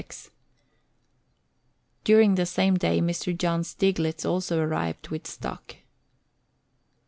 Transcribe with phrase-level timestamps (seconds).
[2.03, 3.37] During the same day Mr.
[3.37, 5.75] John Steiglitz also arrived with stock.